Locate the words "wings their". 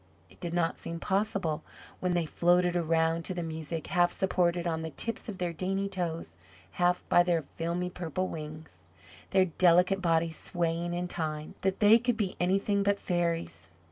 8.27-9.45